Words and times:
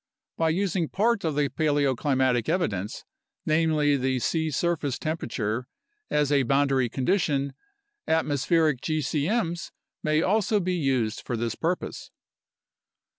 By 0.35 0.49
using 0.49 0.89
part 0.89 1.23
of 1.23 1.35
the 1.35 1.47
paleoclimatic 1.47 2.49
evidence 2.49 3.05
(namely, 3.45 3.97
the 3.97 4.17
sea 4.17 4.49
surface 4.49 4.97
temperature) 4.97 5.67
as 6.09 6.31
a 6.31 6.41
boundary 6.41 6.89
condition, 6.89 7.53
atmospheric 8.07 8.81
gcm's 8.81 9.71
may 10.01 10.23
also 10.23 10.59
be 10.59 10.73
used 10.73 11.21
for 11.21 11.37
this 11.37 11.53
purpose. 11.53 12.09